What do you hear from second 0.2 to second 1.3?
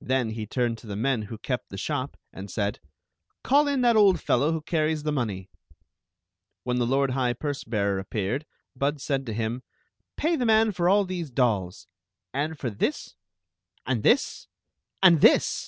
he turned to the men